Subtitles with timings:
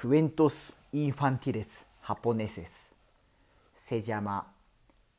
[0.00, 2.70] クエントス・インファンティレス・ハポネセス
[3.74, 4.46] セジャマ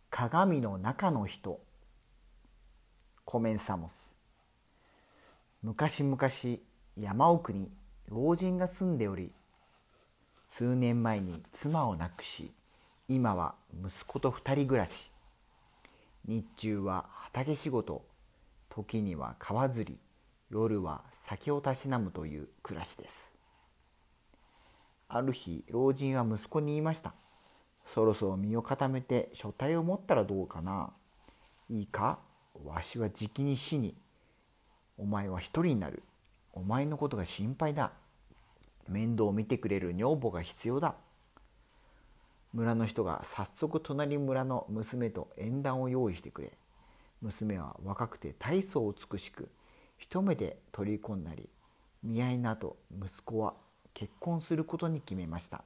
[0.10, 1.60] 鏡の中の人
[3.26, 4.10] コメンサモス
[5.64, 6.18] 昔々
[6.98, 7.70] 山奥に
[8.08, 9.34] 老人が住んでおり
[10.50, 12.54] 数年前に妻を亡くし
[13.10, 13.56] 今は
[13.86, 15.12] 息子と二人暮らし
[16.26, 18.06] 日中は畑仕事
[18.70, 20.00] 時には川釣り
[20.50, 23.29] 夜は酒をたしなむという暮らしです
[25.10, 27.14] ある日老人は息子に言いました
[27.94, 30.92] そろそろ身を固めて書体を持ったらどうかな。
[31.70, 32.20] いいか？
[32.64, 33.96] わしはじきに死に。
[34.98, 36.04] お前は一人になる。
[36.54, 37.92] お前のことが心配だ。
[38.88, 40.96] 面倒を見てくれる女房が必要だ。
[42.54, 46.52] 村の人が早速隣村の娘と縁談を用意してくれ。
[47.22, 49.50] 娘は若くて大層美しく
[49.98, 51.50] 一目で取り込んだり
[52.04, 53.56] 見合いの後息子は
[54.00, 55.62] 結婚することに決めました。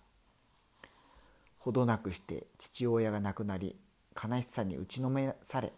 [1.60, 3.76] ほどなくして父親が亡くなり
[4.16, 5.72] 悲しさに打ちのめされ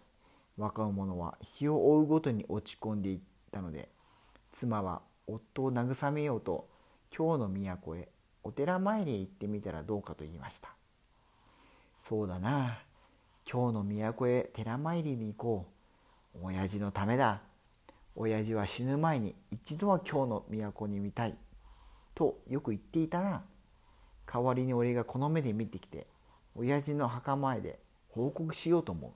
[0.57, 3.19] 若者は日を追うごとに落ち込んでいっ
[3.51, 3.89] たので
[4.53, 6.69] 妻は夫を慰めようと
[7.09, 8.07] 京の都へ
[8.41, 10.69] お寺参りへ行ってみたらどうかと言いました。
[12.03, 12.79] そうだな
[13.43, 15.65] 京の都へ寺参りに行こ
[16.41, 16.45] う。
[16.45, 17.41] 親父のためだ。
[18.15, 21.35] 親父は死ぬ前に一度は京の都に見たい。
[22.15, 23.43] とよく言っていたな
[24.25, 26.07] 代わりに俺がこの目で見てきて
[26.55, 29.11] 親父の墓前で報告しようと思う。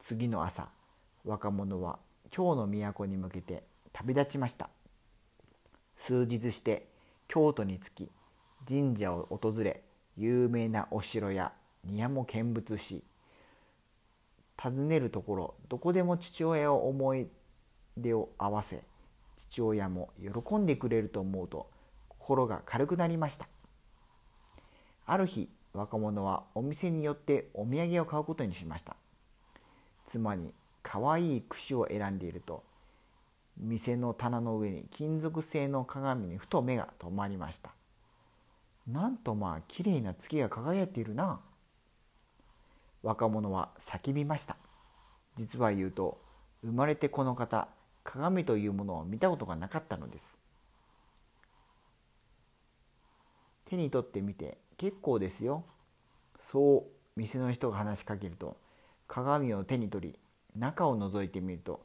[0.00, 0.68] 次の朝
[1.24, 1.98] 若者は
[2.30, 3.62] 京の都に向けて
[3.92, 4.68] 旅立ちました。
[5.96, 6.88] 数日して
[7.26, 8.10] 京都に着き
[8.66, 9.82] 神社を訪れ
[10.16, 11.52] 有名なお城や
[11.84, 13.04] 庭も見物し
[14.60, 17.28] 訪ねるところどこでも父親を思い
[17.96, 18.82] 出を合わせ
[19.38, 21.70] 父親も喜んでくれると思うと
[22.08, 23.48] 心が軽くなりました。
[25.06, 28.96] ある日若者はお店によってお土産を買うことにしました。
[30.06, 30.52] 妻に
[30.82, 32.64] かわいい櫛を選んでいると
[33.56, 37.70] 店の棚の上に金属製の鏡にふと目が止まりました。
[38.88, 41.40] なんとまあきれいな月が輝いているな。
[43.04, 44.56] 若者は叫びました。
[45.36, 46.20] 実は言うと
[46.62, 47.68] 生まれてこの方
[48.10, 50.24] 鏡というものを見たことがなかったのです。
[53.66, 55.62] 手に取ってみて結構ですよ。
[56.38, 58.56] そう店の人が話しかけると
[59.06, 60.18] 鏡を手に取り
[60.56, 61.84] 中を覗いてみると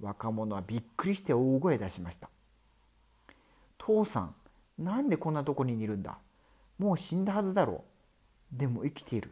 [0.00, 2.28] 若者はびっくりして大声出しました
[3.78, 4.34] 「父さん
[4.78, 6.18] なんでこんなとこにいるんだ？
[6.78, 7.84] もう死んだはずだろ
[8.54, 8.58] う。
[8.58, 9.30] でも生きている。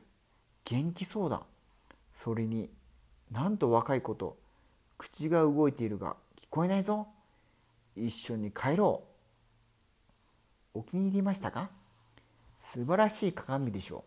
[0.65, 1.43] 元気そうだ。
[2.15, 2.71] それに
[3.31, 4.39] なんと若い子と
[4.97, 6.17] 口が動いているが
[6.51, 7.07] こえないぞ。
[7.95, 9.05] 一緒に帰ろ
[10.75, 10.81] う。
[10.81, 11.71] お気に入りましたか？
[12.61, 14.05] 素晴らしい鏡でしょ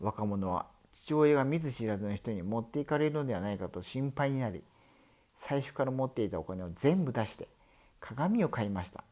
[0.00, 0.06] う。
[0.06, 4.62] 若者は父親が見ず知らずの人に持っていかれるのではないかと心配になり
[5.38, 7.48] 財布から持っていたお金を全部出して
[8.00, 9.04] 鏡を買いました。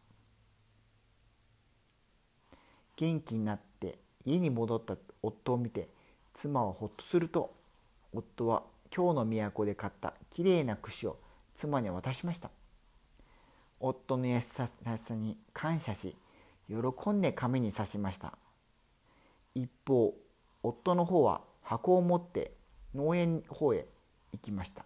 [2.97, 5.89] 元気になって家に戻った夫を見て
[6.33, 7.53] 妻はほっとすると
[8.15, 11.19] 夫は京の都で買ったきれいな櫛を
[11.55, 12.51] 妻に渡しました。
[13.81, 14.69] 夫の優しさ
[15.11, 16.17] に感謝し
[16.69, 18.39] 喜んで紙に刺しました。
[19.55, 20.15] 一方
[20.63, 22.53] 夫の方は箱を持って
[22.95, 23.87] 農園の方へ
[24.33, 24.85] 行きました。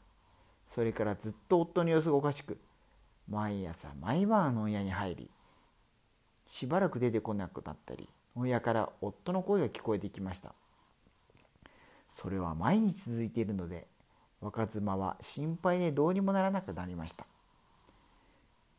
[0.74, 2.58] それからずっと夫の様子がおかしく
[3.28, 5.30] 毎朝毎晩農園に入り
[6.46, 10.54] しばらく出てこなくなったり農家から夫の声が聞こえてきました。
[12.12, 13.86] それは毎日続いているので
[14.40, 17.26] 若妻は心配でどうにもならなくなりました。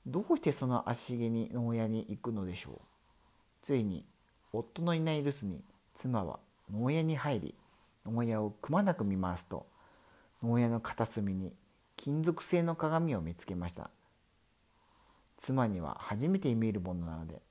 [0.08, 2.75] どうしてその足毛に農家に行くのでしょう？
[3.62, 4.06] ついに
[4.53, 5.62] 夫のいない留守に
[5.96, 6.40] 妻は
[6.74, 7.56] 農家に入り
[8.06, 9.68] 農家をくまなく見回すと
[10.42, 11.53] 農家の片隅に
[11.98, 13.90] 金属製の鏡を見つけました。
[15.38, 17.42] 妻には初めて見えるものなので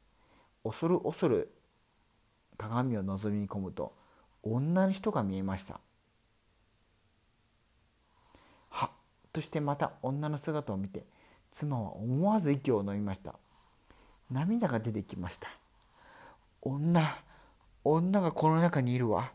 [0.64, 1.50] 恐る恐る
[2.56, 3.94] 鏡を覗み込むと
[4.42, 5.80] 女の人が見えました。
[9.38, 11.04] としてまた女の姿を見て
[11.52, 13.36] 妻は思わず息を飲みました。
[14.32, 15.48] 涙が出てきました。
[16.60, 17.22] 女
[17.84, 19.30] 女がこの中にいるわ。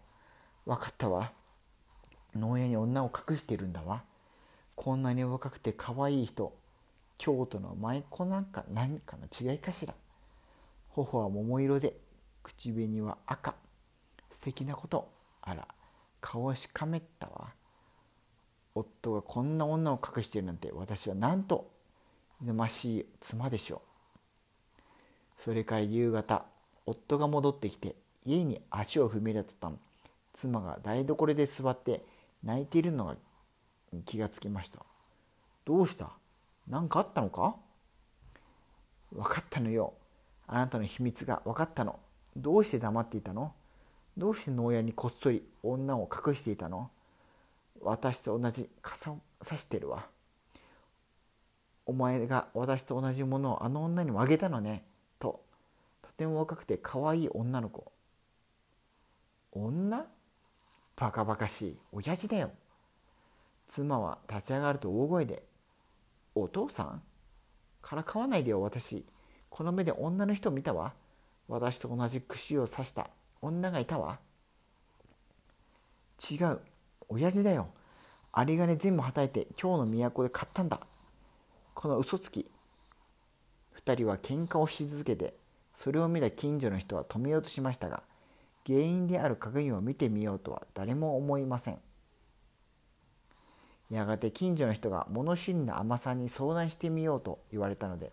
[0.65, 1.31] 分かったわ。
[2.35, 4.03] 農園に女を隠してるんだわ。
[4.75, 6.53] こんなに若くて可愛い人。
[7.17, 9.93] 京都の舞妓なんか何かの違いかしら。
[10.89, 11.95] 頬は桃色で
[12.43, 13.55] 口紅は赤。
[14.29, 15.09] 素敵なこと。
[15.41, 15.65] あら
[16.19, 17.53] 顔をしかめったわ。
[18.75, 21.69] 夫がこんな女を隠しているなんて私はなんと
[22.41, 24.81] ぬましい妻でしょう。
[25.37, 26.45] それから夕方
[26.85, 29.77] 夫が戻ってきて家に足を踏み入れたの。
[30.33, 32.03] 妻が台所で座って
[32.43, 33.15] 泣いているのが
[34.05, 34.79] 気がつきました。
[35.65, 36.09] どうした？
[36.67, 37.55] 何かあったのか？
[39.11, 39.93] 分かったのよ。
[40.47, 41.99] あなたの秘密が分かったの。
[42.35, 43.53] どうして黙っていたの？
[44.17, 46.89] どうして農園にこっそり女を隠していたの？
[47.83, 50.07] 私と同じ傘を差してるわ。
[51.85, 54.85] お前が私と同じものをあの女にもあげたのね。
[55.19, 55.43] と。
[56.01, 57.91] とても若くて可愛い女の子。
[59.51, 60.05] 女？
[60.95, 61.77] バカバカしい。
[61.91, 62.51] 親父だよ。
[63.67, 65.43] 妻は立ち上がると大声で
[66.35, 67.01] 「お父さん？
[67.81, 69.05] からかわないでよ私。
[69.49, 70.93] この目で女の人を見たわ。
[71.47, 73.09] 私と同じ串を刺した
[73.41, 74.19] 女がいたわ。
[76.31, 76.61] 違う。
[77.13, 77.67] 親父だよ。
[78.35, 80.79] 有り金全部はたいて今日の都で買ったんだ。
[81.75, 82.49] この嘘つき。
[83.85, 85.35] 2人は喧嘩をし続けて
[85.75, 88.01] それを見た近所の人は止めようとしましたが
[88.65, 91.77] 原因である鏡を見てみようとは誰も思いません。
[93.91, 98.11] やがて近所の人が物知りの尼さんに相談してみようと言われたので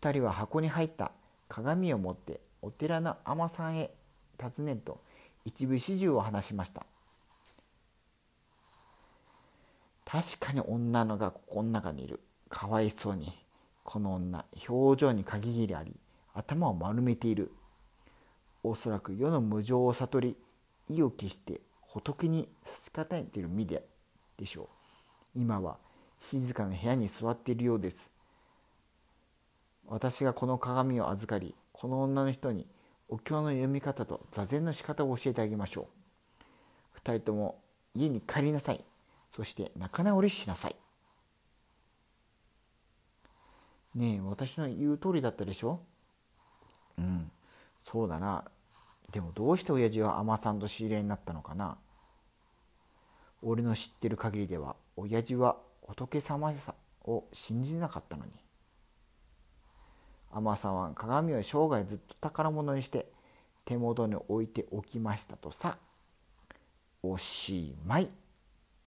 [0.00, 1.12] 2人は箱に入った
[1.48, 3.92] 鏡を持ってお寺の尼さんへ
[4.40, 5.00] 訪ねると
[5.44, 6.84] 一部始終を話しました。
[10.10, 12.18] 確かに女のがここの中にいる。
[12.48, 13.32] かわいそうに。
[13.84, 15.94] この女表情に限りあり
[16.34, 17.52] 頭を丸めている。
[18.64, 20.36] おそらく世の無常を悟り
[20.88, 23.86] 意を決して仏に差し方えている身で
[24.36, 24.68] でしょ
[25.36, 25.40] う。
[25.40, 25.78] 今は
[26.20, 27.96] 静かな部屋に座っているようです。
[29.86, 32.66] 私がこの鏡を預かりこの女の人に
[33.08, 35.88] お経の読み方と座禅の仕方を教えてあげましょ
[36.96, 36.98] う。
[36.98, 37.62] 2人とも
[37.94, 38.84] 家に帰りなさい。
[39.34, 40.76] そして仲直りしなさい。
[43.94, 45.80] ねえ私の言う通りだったでしょ？
[46.98, 47.30] うん。
[47.84, 48.44] そうだな。
[49.12, 51.76] でもどうして親父は海さんと知り合いになったのかな？
[53.42, 56.52] 俺の知ってる限りでは親父は仏様
[57.04, 58.32] を信じなかったのに。
[60.32, 63.10] 海さんは鏡を生涯ずっと宝物にして
[63.64, 65.78] 手元に置いておきましたとさ。
[67.02, 68.10] おしまい。